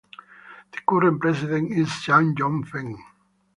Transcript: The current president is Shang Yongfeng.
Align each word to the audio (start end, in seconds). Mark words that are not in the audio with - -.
The 0.71 0.79
current 0.89 1.21
president 1.21 1.71
is 1.73 1.87
Shang 1.91 2.33
Yongfeng. 2.33 2.95